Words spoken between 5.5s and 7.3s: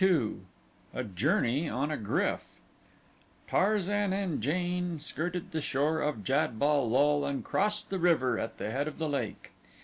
the shore of Jad bal lul